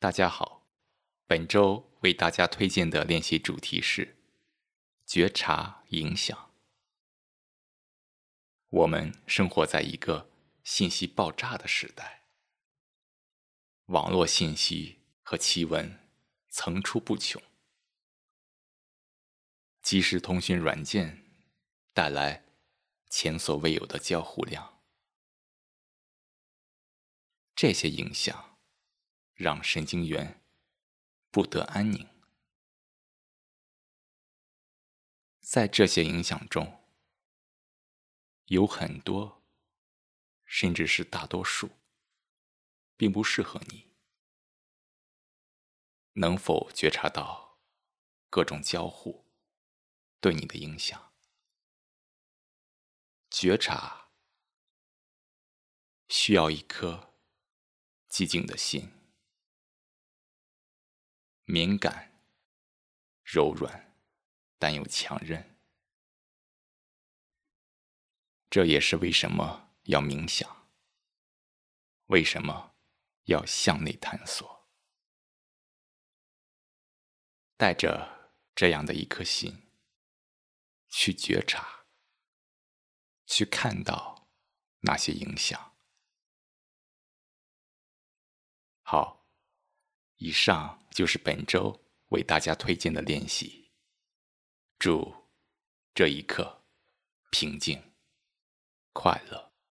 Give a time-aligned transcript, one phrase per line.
[0.00, 0.66] 大家好，
[1.26, 4.16] 本周为大家推荐的练习主题是
[5.04, 6.50] 觉察影响。
[8.70, 10.30] 我们生活在一个
[10.64, 12.22] 信息爆炸的时代，
[13.88, 16.00] 网络信息和奇闻
[16.48, 17.42] 层出不穷，
[19.82, 21.26] 即时通讯软件
[21.92, 22.46] 带来
[23.10, 24.80] 前所未有的交互量，
[27.54, 28.49] 这些影响。
[29.40, 30.44] 让神经元
[31.30, 32.06] 不得安宁。
[35.40, 36.84] 在这些影响中，
[38.48, 39.42] 有很多，
[40.44, 41.70] 甚至是大多数，
[42.98, 43.90] 并不适合你。
[46.12, 47.58] 能否觉察到
[48.28, 49.24] 各种交互
[50.20, 51.14] 对你的影响？
[53.30, 54.10] 觉察
[56.08, 57.14] 需要一颗
[58.10, 58.99] 寂静的心。
[61.50, 62.12] 敏感、
[63.24, 63.92] 柔软，
[64.56, 65.58] 但又强韧。
[68.48, 70.70] 这也是为什么要冥想，
[72.06, 72.76] 为什么
[73.24, 74.70] 要向内探索。
[77.56, 79.72] 带着这样的一颗心，
[80.88, 81.84] 去觉察，
[83.26, 84.28] 去看到
[84.82, 85.76] 那些影响。
[88.82, 89.19] 好。
[90.20, 91.74] 以上就是本周
[92.08, 93.70] 为大家推荐的练习。
[94.78, 95.10] 祝
[95.94, 96.62] 这一刻
[97.30, 97.82] 平静、
[98.92, 99.49] 快乐。